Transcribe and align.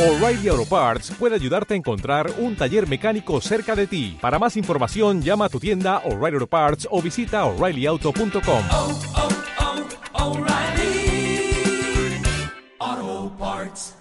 O'Reilly 0.00 0.48
Auto 0.48 0.64
Parts 0.64 1.10
puede 1.18 1.34
ayudarte 1.34 1.74
a 1.74 1.76
encontrar 1.76 2.32
un 2.38 2.56
taller 2.56 2.88
mecánico 2.88 3.38
cerca 3.42 3.76
de 3.76 3.86
ti. 3.86 4.16
Para 4.18 4.38
más 4.38 4.56
información, 4.56 5.20
llama 5.20 5.44
a 5.44 5.48
tu 5.50 5.60
tienda 5.60 5.98
O'Reilly 6.06 6.36
Auto 6.36 6.46
Parts 6.46 6.88
o 6.90 7.02
visita 7.02 7.44
oreillyauto.com. 7.44 8.40
oh, 8.70 8.98
oh, 12.78 13.32
Parts. 13.38 13.94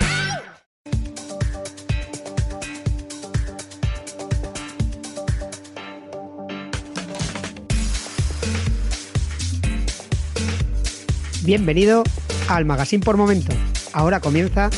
Bienvenido 11.43 12.03
al 12.47 12.63
Magazine 12.63 13.03
por 13.03 13.17
Momentos. 13.17 13.55
Ahora 13.91 14.21
comienza 14.21 14.69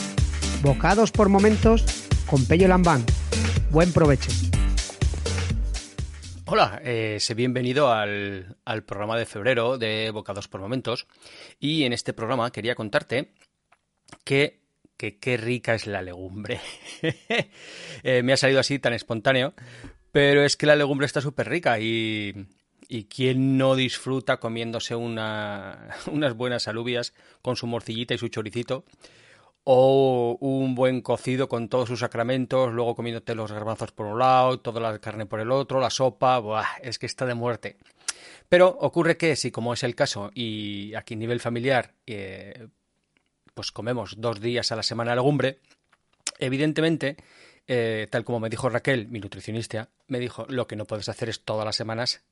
Bocados 0.61 1.11
por 1.11 1.27
Momentos 1.27 2.07
con 2.27 2.45
Pello 2.45 2.67
Lambán. 2.67 3.03
Buen 3.71 3.91
provecho. 3.91 4.29
Hola, 6.45 6.79
eh, 6.83 7.17
sé 7.19 7.33
bienvenido 7.33 7.91
al, 7.91 8.57
al 8.63 8.83
programa 8.83 9.17
de 9.17 9.25
febrero 9.25 9.79
de 9.79 10.11
Bocados 10.11 10.47
por 10.47 10.61
Momentos. 10.61 11.07
Y 11.59 11.85
en 11.85 11.93
este 11.93 12.13
programa 12.13 12.51
quería 12.51 12.75
contarte 12.75 13.31
que 14.23 14.61
que 14.97 15.17
qué 15.17 15.35
rica 15.35 15.73
es 15.73 15.87
la 15.87 16.03
legumbre. 16.03 16.59
Eh, 18.03 18.23
me 18.23 18.33
ha 18.33 18.37
salido 18.37 18.59
así 18.59 18.79
tan 18.79 18.93
espontáneo, 18.93 19.53
pero 20.11 20.43
es 20.43 20.57
que 20.57 20.65
la 20.65 20.75
legumbre 20.75 21.05
está 21.05 21.21
súper 21.21 21.47
rica 21.49 21.79
y, 21.79 22.47
y 22.87 23.03
quién 23.05 23.57
no 23.57 23.75
disfruta 23.75 24.37
comiéndose 24.37 24.95
una, 24.95 25.89
unas 26.11 26.35
buenas 26.35 26.67
alubias 26.67 27.13
con 27.41 27.55
su 27.55 27.67
morcillita 27.67 28.15
y 28.15 28.17
su 28.17 28.27
choricito 28.27 28.85
o 29.63 30.37
un 30.39 30.75
buen 30.75 31.01
cocido 31.01 31.47
con 31.47 31.69
todos 31.69 31.87
sus 31.87 31.99
sacramentos, 31.99 32.71
luego 32.73 32.95
comiéndote 32.95 33.35
los 33.35 33.51
garbanzos 33.51 33.91
por 33.91 34.07
un 34.07 34.19
lado, 34.19 34.59
toda 34.59 34.81
la 34.81 34.99
carne 34.99 35.25
por 35.25 35.39
el 35.39 35.51
otro, 35.51 35.79
la 35.79 35.89
sopa, 35.89 36.39
buah, 36.39 36.77
es 36.81 36.97
que 36.97 37.05
está 37.05 37.25
de 37.25 37.35
muerte. 37.35 37.77
Pero 38.49 38.67
ocurre 38.67 39.17
que 39.17 39.35
si 39.35 39.51
como 39.51 39.73
es 39.73 39.83
el 39.83 39.95
caso 39.95 40.31
y 40.33 40.93
aquí 40.95 41.13
a 41.13 41.17
nivel 41.17 41.39
familiar 41.39 41.93
eh, 42.05 42.67
pues 43.53 43.71
comemos 43.71 44.15
dos 44.17 44.41
días 44.41 44.71
a 44.71 44.75
la 44.75 44.83
semana 44.83 45.15
legumbre, 45.15 45.59
evidentemente, 46.39 47.17
eh, 47.67 48.07
tal 48.09 48.23
como 48.23 48.39
me 48.39 48.49
dijo 48.49 48.69
Raquel, 48.69 49.07
mi 49.07 49.19
nutricionista, 49.19 49.89
me 50.07 50.19
dijo, 50.19 50.45
lo 50.49 50.67
que 50.67 50.75
no 50.75 50.85
puedes 50.85 51.09
hacer 51.09 51.29
es 51.29 51.43
todas 51.43 51.65
las 51.65 51.75
semanas 51.75 52.23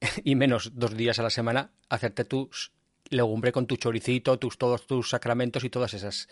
y 0.24 0.34
menos 0.34 0.72
dos 0.74 0.96
días 0.96 1.18
a 1.18 1.22
la 1.22 1.30
semana 1.30 1.70
hacerte 1.88 2.24
tus 2.24 2.72
legumbre 3.10 3.52
con 3.52 3.66
tu 3.66 3.76
choricito, 3.76 4.38
tus 4.38 4.58
todos 4.58 4.86
tus 4.86 5.10
sacramentos 5.10 5.64
y 5.64 5.70
todas 5.70 5.94
esas 5.94 6.28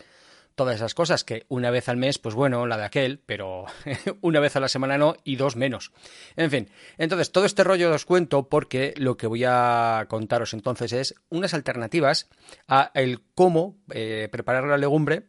todas 0.57 0.75
esas 0.75 0.95
cosas 0.95 1.23
que 1.23 1.45
una 1.49 1.69
vez 1.69 1.87
al 1.87 1.97
mes, 1.97 2.17
pues 2.17 2.33
bueno, 2.33 2.65
la 2.65 2.77
de 2.77 2.85
aquel, 2.85 3.19
pero 3.23 3.65
una 4.21 4.39
vez 4.39 4.55
a 4.55 4.59
la 4.59 4.67
semana 4.67 4.97
no 4.97 5.15
y 5.23 5.35
dos 5.35 5.55
menos. 5.55 5.91
En 6.35 6.49
fin, 6.49 6.69
entonces 6.97 7.31
todo 7.31 7.45
este 7.45 7.63
rollo 7.63 7.93
os 7.93 8.05
cuento 8.05 8.49
porque 8.49 8.95
lo 8.97 9.17
que 9.17 9.27
voy 9.27 9.43
a 9.45 10.07
contaros 10.09 10.55
entonces 10.55 10.93
es 10.93 11.15
unas 11.29 11.53
alternativas 11.53 12.27
a 12.67 12.89
el 12.95 13.21
cómo 13.35 13.77
eh, 13.91 14.29
preparar 14.31 14.63
la 14.63 14.77
legumbre 14.77 15.27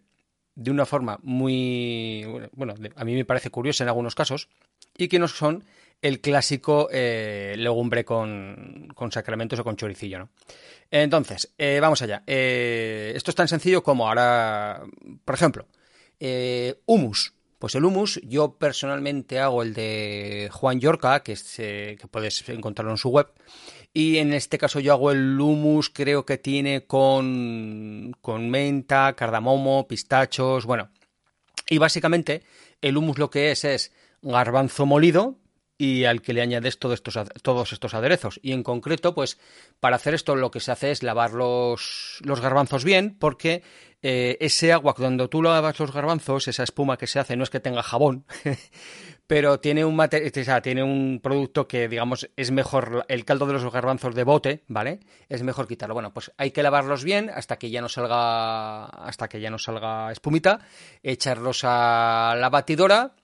de 0.55 0.70
una 0.70 0.86
forma 0.86 1.20
muy, 1.22 2.24
bueno, 2.52 2.74
a 2.96 3.05
mí 3.05 3.14
me 3.14 3.27
parece 3.27 3.50
curiosa 3.50 3.84
en 3.84 3.88
algunos 3.88 4.14
casos 4.14 4.48
y 4.96 5.08
que 5.08 5.18
no 5.18 5.28
son 5.28 5.62
el 6.00 6.20
clásico 6.20 6.88
eh, 6.92 7.54
legumbre 7.58 8.04
con, 8.04 8.88
con, 8.94 9.10
sacramentos 9.10 9.58
o 9.58 9.64
con 9.64 9.77
choricillo, 9.77 10.18
¿no? 10.20 10.30
Entonces, 10.90 11.52
eh, 11.58 11.78
vamos 11.80 12.00
allá. 12.02 12.22
Eh, 12.27 13.12
esto 13.14 13.30
es 13.30 13.34
tan 13.34 13.48
sencillo 13.48 13.82
como 13.82 14.08
ahora, 14.08 14.82
por 15.24 15.34
ejemplo, 15.34 15.66
humus. 16.86 17.34
Pues 17.58 17.74
el 17.74 17.84
humus, 17.84 18.20
yo 18.22 18.56
personalmente 18.56 19.40
hago 19.40 19.62
el 19.62 19.74
de 19.74 20.48
Juan 20.52 20.78
Yorca, 20.78 21.24
que, 21.24 21.32
es, 21.32 21.55
que 21.56 22.06
puedes 22.08 22.48
encontrarlo 22.48 22.92
en 22.92 22.98
su 22.98 23.08
web. 23.08 23.33
Y 23.92 24.18
en 24.18 24.33
este 24.33 24.58
caso 24.58 24.78
yo 24.78 24.92
hago 24.92 25.11
el 25.11 25.39
humus, 25.40 25.90
creo 25.90 26.24
que 26.24 26.39
tiene 26.39 26.86
con, 26.86 28.14
con 28.20 28.48
menta, 28.48 29.14
cardamomo, 29.14 29.89
pistachos, 29.89 30.67
bueno. 30.67 30.90
Y 31.68 31.78
básicamente 31.78 32.44
el 32.80 32.96
humus 32.96 33.18
lo 33.18 33.28
que 33.28 33.50
es 33.50 33.64
es 33.64 33.92
garbanzo 34.23 34.86
molido, 34.86 35.36
y 35.78 36.05
al 36.05 36.20
que 36.20 36.33
le 36.33 36.42
añades 36.42 36.80
todos 36.80 36.94
estos, 36.96 37.16
todos 37.42 37.72
estos 37.72 37.94
aderezos. 37.94 38.40
Y 38.42 38.52
en 38.52 38.64
concreto, 38.64 39.14
pues 39.14 39.39
para 39.78 39.96
hacer 39.96 40.12
esto 40.12 40.34
lo 40.34 40.50
que 40.50 40.58
se 40.58 40.72
hace 40.72 40.90
es 40.90 41.05
lavar 41.05 41.33
los, 41.33 42.18
los 42.24 42.40
garbanzos 42.40 42.84
bien, 42.84 43.16
porque 43.16 43.62
eh, 44.02 44.36
ese 44.40 44.72
agua, 44.72 44.94
cuando 44.94 45.28
tú 45.28 45.40
lavas 45.40 45.78
los 45.78 45.92
garbanzos, 45.92 46.48
esa 46.48 46.64
espuma 46.64 46.96
que 46.96 47.06
se 47.06 47.20
hace, 47.20 47.36
no 47.36 47.44
es 47.44 47.50
que 47.50 47.61
tenga 47.61 47.84
jabón, 47.84 48.27
pero 49.28 49.61
tiene 49.61 49.84
un, 49.84 49.98
o 49.98 50.44
sea, 50.44 50.62
tiene 50.62 50.83
un 50.83 51.20
producto 51.22 51.68
que, 51.68 51.88
digamos, 51.88 52.28
es 52.36 52.50
mejor, 52.50 53.05
el 53.08 53.24
caldo 53.24 53.46
de 53.46 53.52
los 53.52 53.72
garbanzos 53.72 54.17
de 54.17 54.24
bote, 54.24 54.64
¿vale? 54.67 54.98
Es 55.28 55.44
mejor 55.44 55.68
quitarlo. 55.68 55.94
Bueno, 55.94 56.12
pues 56.12 56.33
hay 56.38 56.50
que 56.50 56.64
lavarlos 56.64 57.05
bien 57.05 57.30
hasta 57.33 57.56
que 57.56 57.70
ya 57.70 57.80
no 57.80 57.88
salga, 57.88 58.86
hasta 58.86 59.28
que 59.28 59.40
ya 59.40 59.50
no 59.50 59.58
salga 59.58 60.11
espumita, 60.11 60.61
echarlos 61.05 61.61
a 61.62 62.34
la 62.36 62.50
batidora, 62.50 63.14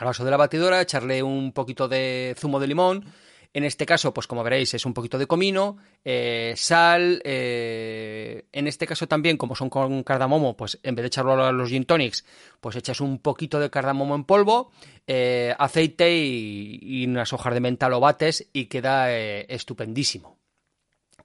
al 0.00 0.06
vaso 0.06 0.24
de 0.24 0.30
la 0.30 0.38
batidora, 0.38 0.80
echarle 0.80 1.22
un 1.22 1.52
poquito 1.52 1.86
de 1.86 2.34
zumo 2.38 2.58
de 2.58 2.66
limón. 2.66 3.04
En 3.52 3.64
este 3.64 3.84
caso, 3.84 4.14
pues 4.14 4.26
como 4.26 4.42
veréis, 4.42 4.72
es 4.74 4.86
un 4.86 4.94
poquito 4.94 5.18
de 5.18 5.26
comino, 5.26 5.76
eh, 6.04 6.54
sal. 6.56 7.20
Eh, 7.24 8.46
en 8.52 8.66
este 8.66 8.86
caso 8.86 9.08
también, 9.08 9.36
como 9.36 9.54
son 9.54 9.68
con 9.68 10.02
cardamomo, 10.04 10.56
pues 10.56 10.78
en 10.82 10.94
vez 10.94 11.02
de 11.02 11.08
echarlo 11.08 11.44
a 11.44 11.52
los 11.52 11.68
gin 11.68 11.84
tonics, 11.84 12.24
pues 12.60 12.76
echas 12.76 13.00
un 13.00 13.18
poquito 13.18 13.58
de 13.60 13.68
cardamomo 13.68 14.14
en 14.14 14.24
polvo, 14.24 14.70
eh, 15.06 15.54
aceite 15.58 16.16
y, 16.16 16.78
y, 16.80 17.06
unas 17.06 17.32
hojas 17.32 17.52
de 17.52 17.60
menta 17.60 17.88
lo 17.88 18.00
bates 18.00 18.48
y 18.52 18.66
queda 18.66 19.12
estupendísimo. 19.12 20.38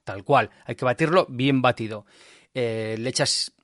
Tal 0.04 0.22
cual. 0.22 0.50
Hay 0.66 0.74
que 0.74 0.84
batirlo 0.84 1.26
bien 1.30 1.62
batido. 1.62 2.06
Le 2.52 3.08
echas 3.08 3.55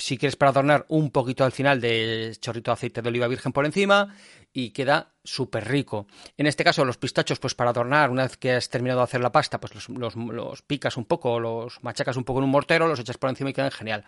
si 0.00 0.18
quieres 0.18 0.36
para 0.36 0.50
adornar 0.50 0.86
un 0.88 1.10
poquito 1.10 1.44
al 1.44 1.52
final 1.52 1.80
de 1.80 2.36
chorrito 2.40 2.70
de 2.70 2.74
aceite 2.74 3.02
de 3.02 3.08
oliva 3.08 3.28
virgen 3.28 3.52
por 3.52 3.66
encima 3.66 4.14
y 4.52 4.70
queda 4.70 5.12
súper 5.22 5.68
rico. 5.68 6.06
En 6.36 6.46
este 6.46 6.64
caso 6.64 6.84
los 6.84 6.98
pistachos 6.98 7.38
pues 7.38 7.54
para 7.54 7.70
adornar 7.70 8.10
una 8.10 8.22
vez 8.22 8.36
que 8.36 8.52
has 8.52 8.68
terminado 8.68 9.00
de 9.00 9.04
hacer 9.04 9.20
la 9.20 9.30
pasta 9.30 9.60
pues 9.60 9.74
los, 9.74 10.16
los, 10.16 10.62
picas 10.62 10.96
un 10.96 11.04
poco, 11.04 11.38
los 11.38 11.82
machacas 11.82 12.16
un 12.16 12.24
poco 12.24 12.40
en 12.40 12.44
un 12.44 12.50
mortero, 12.50 12.88
los 12.88 12.98
echas 12.98 13.18
por 13.18 13.30
encima 13.30 13.50
y 13.50 13.52
quedan 13.52 13.70
genial. 13.70 14.04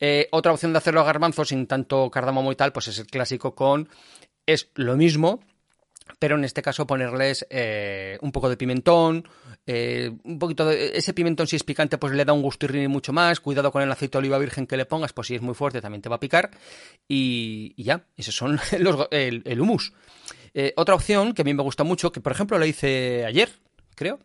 Eh, 0.00 0.28
otra 0.32 0.52
opción 0.52 0.72
de 0.72 0.78
hacer 0.78 0.94
los 0.94 1.06
garbanzos 1.06 1.48
sin 1.48 1.66
tanto 1.66 2.10
cardamomo 2.10 2.52
y 2.52 2.56
tal 2.56 2.72
pues 2.72 2.88
es 2.88 2.98
el 2.98 3.06
clásico 3.06 3.54
con 3.54 3.88
es 4.46 4.70
lo 4.74 4.96
mismo 4.96 5.40
pero 6.18 6.36
en 6.36 6.44
este 6.44 6.62
caso 6.62 6.86
ponerles 6.86 7.46
eh, 7.50 8.18
un 8.20 8.32
poco 8.32 8.48
de 8.48 8.56
pimentón, 8.56 9.28
eh, 9.66 10.10
un 10.24 10.38
poquito 10.38 10.66
de 10.66 10.96
ese 10.96 11.12
pimentón 11.12 11.46
si 11.46 11.56
es 11.56 11.64
picante 11.64 11.98
pues 11.98 12.12
le 12.14 12.24
da 12.24 12.32
un 12.32 12.42
gustirrini 12.42 12.88
mucho 12.88 13.12
más, 13.12 13.40
cuidado 13.40 13.70
con 13.70 13.82
el 13.82 13.90
aceite 13.90 14.12
de 14.12 14.18
oliva 14.20 14.38
virgen 14.38 14.66
que 14.66 14.76
le 14.76 14.86
pongas, 14.86 15.12
pues 15.12 15.28
si 15.28 15.34
es 15.34 15.42
muy 15.42 15.54
fuerte 15.54 15.80
también 15.80 16.02
te 16.02 16.08
va 16.08 16.16
a 16.16 16.20
picar 16.20 16.50
y, 17.06 17.74
y 17.76 17.84
ya, 17.84 18.04
esos 18.16 18.34
son 18.34 18.58
el, 18.72 19.60
humus. 19.60 19.92
Eh, 20.54 20.72
otra 20.76 20.94
opción 20.94 21.34
que 21.34 21.42
a 21.42 21.44
mí 21.44 21.54
me 21.54 21.62
gusta 21.62 21.84
mucho, 21.84 22.10
que 22.12 22.20
por 22.20 22.32
ejemplo 22.32 22.58
la 22.58 22.66
hice 22.66 23.24
ayer, 23.24 23.50
creo, 23.94 24.18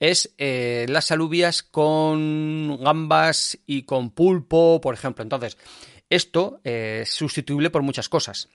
es 0.00 0.34
las 0.38 1.10
alubias 1.10 1.62
con 1.62 2.78
gambas 2.80 3.58
y 3.66 3.82
con 3.82 4.10
pulpo, 4.10 4.80
por 4.80 4.94
ejemplo. 4.94 5.22
Entonces, 5.22 5.58
esto 6.08 6.60
es 6.62 7.08
sustituible 7.10 7.70
por 7.70 7.82
muchas 7.82 8.08
cosas 8.08 8.48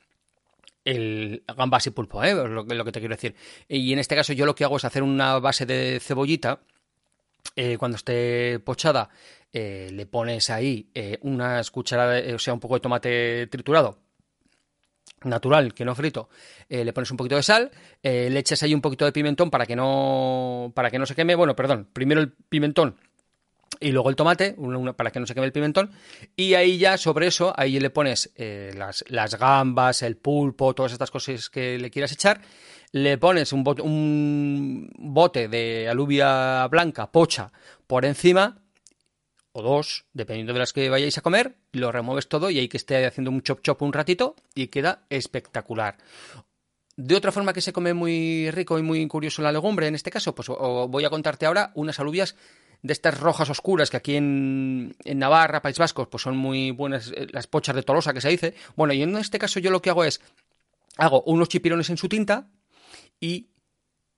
el 0.86 1.44
gambas 1.58 1.88
y 1.88 1.92
pulpo, 1.92 2.24
¿eh? 2.24 2.34
lo, 2.34 2.66
que 2.66 2.92
te 2.92 3.00
quiero 3.00 3.16
decir. 3.16 3.36
Y 3.68 3.94
en 3.94 4.00
este 4.00 4.16
caso 4.16 4.34
yo 4.34 4.46
lo 4.46 4.56
que 4.56 4.64
hago 4.64 4.78
es 4.78 4.86
hacer 4.86 5.04
una 5.04 5.40
base 5.40 5.66
de 5.66 6.00
cebollita. 6.02 6.60
Eh, 7.56 7.78
cuando 7.78 7.98
esté 7.98 8.60
pochada, 8.60 9.10
eh, 9.52 9.90
le 9.92 10.06
pones 10.06 10.50
ahí 10.50 10.90
eh, 10.94 11.18
unas 11.22 11.72
cucharadas, 11.72 12.24
o 12.34 12.40
sea, 12.40 12.54
un 12.54 12.60
poco 12.60 12.76
de 12.76 12.80
tomate 12.80 13.48
triturado, 13.48 13.98
natural, 15.24 15.74
que 15.74 15.86
no 15.86 15.96
frito, 15.96 16.30
eh, 16.70 16.84
le 16.84 16.94
pones 16.94 17.12
un 17.12 17.18
poquito 17.18 17.36
de 17.36 17.44
sal, 17.44 17.72
eh, 18.02 18.30
le 18.30 18.40
echas 18.40 18.64
ahí 18.64 18.74
un 18.74 18.82
poquito 18.82 19.06
de 19.06 19.12
pimentón 19.12 19.50
para 19.50 19.66
que 19.66 19.76
no, 19.76 20.72
para 20.76 20.90
que 20.90 21.00
no 21.00 21.06
se 21.06 21.16
queme. 21.16 21.36
Bueno, 21.36 21.56
perdón, 21.56 21.88
primero 21.92 22.22
el 22.22 22.32
pimentón 22.32 22.96
y 23.80 23.92
luego 23.92 24.10
el 24.10 24.16
tomate, 24.16 24.56
para 24.96 25.12
que 25.12 25.20
no 25.20 25.26
se 25.26 25.34
queme 25.34 25.46
el 25.46 25.52
pimentón, 25.52 25.92
y 26.36 26.54
ahí 26.54 26.78
ya 26.78 26.98
sobre 26.98 27.28
eso, 27.28 27.54
ahí 27.56 27.80
le 27.80 27.90
pones 27.90 28.32
eh, 28.36 28.74
las, 28.76 29.40
gambas, 29.40 30.02
el 30.04 30.18
pulpo, 30.18 30.76
todas 30.76 30.92
estas 30.92 31.12
cosas 31.12 31.50
que 31.50 31.78
le 31.78 31.90
quieras 31.90 32.12
echar, 32.12 32.42
le 32.92 33.18
pones 33.18 33.54
un 33.54 33.64
bote, 33.64 33.82
un 33.82 34.92
bote 34.98 35.48
de 35.48 35.88
alubia 35.88 36.68
blanca, 36.68 37.12
pocha, 37.12 37.52
por 37.88 38.06
encima, 38.06 38.62
o 39.54 39.62
dos, 39.62 40.06
dependiendo 40.14 40.54
de 40.54 40.60
las 40.60 40.74
que 40.74 40.90
vayáis 40.90 41.18
a 41.18 41.22
comer, 41.22 41.56
lo 41.72 41.92
remueves 41.92 42.28
todo 42.28 42.50
y 42.50 42.60
hay 42.60 42.68
que 42.68 42.78
esté 42.78 43.06
haciendo 43.06 43.32
un 43.32 43.42
chop 43.42 43.62
chop 43.62 43.82
un 43.82 43.94
ratito 43.94 44.36
y 44.54 44.68
queda 44.68 45.06
espectacular. 45.10 45.98
De 46.96 47.16
otra 47.16 47.32
forma 47.32 47.54
que 47.54 47.62
se 47.62 47.74
come 47.74 47.94
muy 47.94 48.52
rico 48.52 48.78
y 48.78 48.84
muy 48.84 49.08
curioso 49.08 49.42
la 49.42 49.52
legumbre, 49.52 49.88
en 49.88 49.96
este 49.96 50.12
caso, 50.12 50.36
pues 50.36 50.50
voy 50.50 51.04
a 51.04 51.10
contarte 51.10 51.46
ahora 51.46 51.72
unas 51.76 52.00
alubias 52.00 52.36
de 52.84 52.94
estas 52.94 53.20
rojas 53.20 53.50
oscuras 53.50 53.90
que 53.90 53.98
aquí 53.98 54.16
en, 54.16 54.96
en 55.04 55.20
Navarra, 55.20 55.62
País 55.62 55.78
Vasco, 55.78 56.10
pues 56.10 56.24
son 56.24 56.38
muy 56.38 56.72
buenas, 56.72 57.12
eh, 57.16 57.28
las 57.32 57.48
pochas 57.48 57.76
de 57.76 57.84
Tolosa 57.84 58.14
que 58.14 58.22
se 58.22 58.30
dice. 58.30 58.56
Bueno, 58.76 58.94
y 58.94 59.04
en 59.04 59.16
este 59.18 59.40
caso 59.40 59.60
yo 59.60 59.72
lo 59.72 59.82
que 59.82 59.90
hago 59.90 60.04
es, 60.04 60.22
hago 60.98 61.24
unos 61.24 61.50
chipirones 61.50 61.90
en 61.90 61.98
su 61.98 62.10
tinta 62.10 62.48
y 63.20 63.52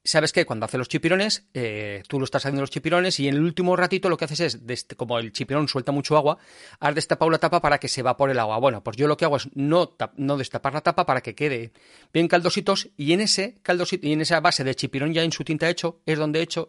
¿Sabes 0.06 0.34
qué? 0.34 0.46
Cuando 0.46 0.66
hace 0.66 0.78
los 0.78 0.90
chipirones, 0.90 1.48
eh, 1.54 2.04
tú 2.10 2.20
lo 2.20 2.26
estás 2.26 2.46
haciendo 2.46 2.60
los 2.60 2.70
chipirones 2.70 3.22
y 3.22 3.30
en 3.30 3.36
el 3.36 3.42
último 3.42 3.74
ratito 3.78 4.10
lo 4.10 4.18
que 4.18 4.26
haces 4.26 4.42
es, 4.42 4.60
este, 4.68 4.98
como 4.98 5.18
el 5.18 5.32
chipirón 5.32 5.70
suelta 5.70 5.94
mucho 5.94 6.18
agua, 6.18 6.40
has 6.82 6.94
destapado 6.94 7.32
la 7.32 7.38
tapa 7.38 7.62
para 7.62 7.78
que 7.78 7.88
se 7.88 8.02
evapore 8.02 8.34
el 8.34 8.40
agua. 8.40 8.58
Bueno, 8.58 8.84
pues 8.84 8.98
yo 8.98 9.08
lo 9.08 9.16
que 9.16 9.24
hago 9.24 9.38
es 9.38 9.48
no, 9.56 9.96
no 10.18 10.36
destapar 10.36 10.74
la 10.74 10.82
tapa 10.82 11.06
para 11.06 11.22
que 11.22 11.36
quede 11.36 11.72
bien 12.12 12.28
caldositos 12.28 12.90
y 12.98 13.14
en 13.14 13.22
ese 13.22 13.60
caldosito 13.64 14.06
y 14.06 14.12
en 14.12 14.20
esa 14.20 14.42
base 14.42 14.66
de 14.66 14.76
chipirón 14.76 15.14
ya 15.14 15.24
en 15.24 15.32
su 15.32 15.46
tinta 15.46 15.70
hecho 15.70 16.02
es 16.06 16.20
donde 16.20 16.40
he 16.40 16.44
hecho, 16.44 16.68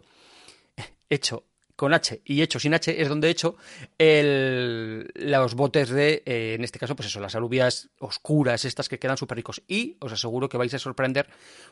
hecho 1.11 1.45
con 1.77 1.93
H 1.93 2.23
y 2.25 2.43
hecho 2.43 2.59
sin 2.59 2.75
H 2.75 3.01
es 3.01 3.09
donde 3.09 3.29
he 3.29 3.31
hecho 3.31 3.57
el, 3.99 5.11
los 5.15 5.55
botes 5.55 5.91
de, 5.91 6.23
eh, 6.25 6.55
en 6.55 6.65
este 6.65 6.79
caso, 6.79 6.95
pues 6.95 7.09
eso, 7.09 7.21
las 7.21 7.35
alubias 7.35 7.91
oscuras, 7.99 8.65
estas 8.65 8.89
que 8.89 8.99
quedan 8.99 9.17
súper 9.17 9.37
ricos. 9.37 9.63
Y 9.67 9.97
os 10.01 10.13
aseguro 10.13 10.49
que 10.49 10.57
vais 10.57 10.75
a 10.75 10.79
sorprender 10.79 11.29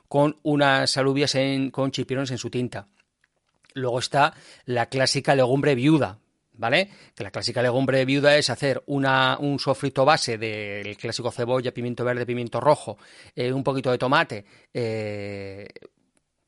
con 0.08 0.36
unas 0.42 0.96
alubias 0.96 1.36
con 1.70 1.90
chipirones 1.90 2.30
en 2.30 2.38
su 2.38 2.50
tinta. 2.50 2.88
Luego 3.74 3.98
está 3.98 4.34
la 4.66 4.86
clásica 4.86 5.34
legumbre 5.34 5.74
viuda, 5.74 6.18
¿vale? 6.54 6.90
Que 7.14 7.24
la 7.24 7.30
clásica 7.30 7.62
legumbre 7.62 8.04
viuda 8.04 8.36
es 8.36 8.50
hacer 8.50 8.82
una, 8.86 9.38
un 9.38 9.58
sofrito 9.58 10.04
base 10.04 10.36
del 10.36 10.96
clásico 10.96 11.30
cebolla, 11.30 11.72
pimiento 11.72 12.04
verde, 12.04 12.26
pimiento 12.26 12.60
rojo, 12.60 12.98
eh, 13.34 13.52
un 13.52 13.64
poquito 13.64 13.90
de 13.90 13.98
tomate, 13.98 14.44
eh, 14.74 15.66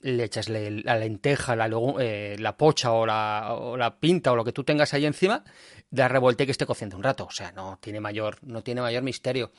le 0.05 0.25
echas 0.25 0.51
la 0.51 0.99
lenteja, 0.99 1.57
la, 1.57 1.71
eh, 1.99 2.37
la 2.39 2.57
pocha 2.59 2.93
o 2.93 3.07
la, 3.07 3.55
o 3.55 3.75
la, 3.75 3.99
pinta 3.99 4.33
o 4.33 4.37
lo 4.37 4.45
que 4.45 4.53
tú 4.53 4.63
tengas 4.63 4.93
ahí 4.93 5.07
encima, 5.07 5.43
da 5.91 6.09
revuelta 6.09 6.43
y 6.43 6.47
que 6.47 6.53
esté 6.53 6.67
cociendo 6.67 6.99
un 6.99 7.03
rato. 7.03 7.25
O 7.25 7.31
sea, 7.31 7.53
no 7.53 7.79
tiene 7.81 8.01
mayor, 8.01 8.37
no 8.43 8.63
tiene 8.63 8.83
mayor 8.83 9.03
misterio. 9.03 9.53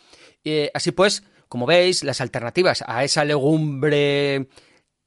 Eh, 0.44 0.70
así 0.76 0.92
pues, 0.92 1.24
como 1.48 1.66
veis, 1.66 2.04
las 2.04 2.22
alternativas 2.22 2.84
a 2.86 3.04
esa 3.04 3.26
legumbre 3.26 4.48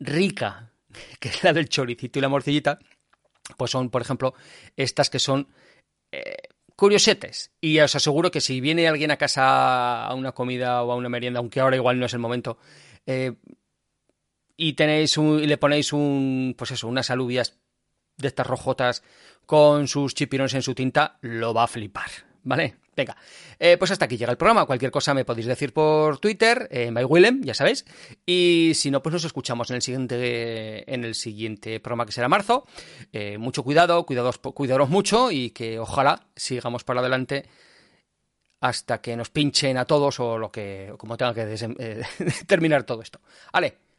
rica, 0.00 0.73
que 1.20 1.29
es 1.29 1.44
la 1.44 1.52
del 1.52 1.69
choricito 1.69 2.19
y 2.19 2.23
la 2.23 2.29
morcillita, 2.29 2.81
pues 3.56 3.70
son, 3.70 3.91
por 3.91 4.02
ejemplo, 4.02 4.34
estas 4.76 5.08
que 5.08 5.20
son 5.20 5.46
eh, 6.11 6.34
curiosetes. 6.75 7.52
Y 7.61 7.79
os 7.79 7.94
aseguro 7.94 8.32
que 8.32 8.41
si 8.41 8.61
viene 8.61 8.88
alguien 8.88 9.12
a 9.12 9.17
casa 9.17 10.05
a 10.05 10.14
una 10.14 10.32
comida 10.32 10.82
o 10.82 10.91
a 10.91 10.96
una 10.96 11.08
merienda, 11.08 11.38
aunque 11.38 11.61
ahora 11.61 11.76
igual 11.76 12.00
no 12.00 12.06
es 12.06 12.12
el 12.12 12.19
momento, 12.19 12.58
eh, 13.06 13.37
y 14.58 14.75
tenéis 14.75 15.16
un, 15.16 15.38
y 15.38 15.46
le 15.46 15.56
ponéis 15.56 15.94
un, 15.94 16.55
pues 16.58 16.72
eso, 16.72 16.88
unas 16.88 17.10
alubias 17.10 17.56
de 18.19 18.28
estas 18.28 18.46
rojotas 18.46 19.02
con 19.46 19.87
sus 19.87 20.14
chipirones 20.14 20.52
en 20.52 20.62
su 20.62 20.75
tinta, 20.75 21.16
lo 21.22 21.55
va 21.55 21.62
a 21.62 21.69
flipar, 21.69 22.10
¿vale? 22.43 22.76
Venga, 22.96 23.16
eh, 23.60 23.76
pues 23.78 23.93
hasta 23.93 24.06
aquí 24.06 24.16
llega 24.16 24.32
el 24.32 24.37
programa. 24.37 24.66
Cualquier 24.66 24.90
cosa 24.90 25.14
me 25.14 25.25
podéis 25.25 25.46
decir 25.46 25.72
por 25.72 26.19
Twitter, 26.19 26.69
eh, 26.72 26.90
Willem, 26.90 27.43
ya 27.44 27.55
sabéis. 27.55 27.84
Y 28.26 28.72
si 28.75 28.90
no, 28.90 29.00
pues 29.00 29.12
nos 29.12 29.25
escuchamos 29.25 29.70
en 29.70 29.76
el 29.76 29.82
siguiente, 29.82 30.93
en 30.93 31.05
el 31.05 31.14
siguiente 31.14 31.78
programa 31.78 32.06
que 32.06 32.10
será 32.10 32.28
marzo. 32.28 32.66
Eh, 33.12 33.38
mucho 33.38 33.62
cuidado, 33.62 34.05
cuidados, 34.05 34.38
cuidaros 34.38 34.88
mucho 34.88 35.31
y 35.31 35.50
que 35.50 35.78
ojalá 35.78 36.26
sigamos 36.34 36.82
para 36.82 36.99
adelante 36.99 37.46
hasta 38.60 39.00
que 39.00 39.16
nos 39.16 39.31
pinchen 39.31 39.78
a 39.78 39.84
todos 39.84 40.19
o 40.19 40.37
lo 40.37 40.50
que, 40.50 40.93
como 40.99 41.16
tenga 41.16 41.32
que 41.32 41.46
terminar 42.49 42.82
todo 42.82 43.00
esto. 43.00 43.20
Vale, 43.52 43.78